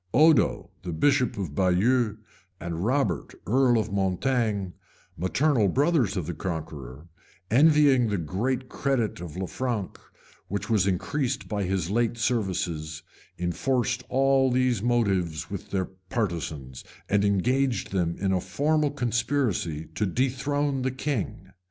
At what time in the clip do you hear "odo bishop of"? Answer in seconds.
0.15-1.53